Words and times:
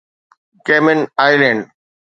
ڪيمن 0.65 0.99
island 1.23 1.61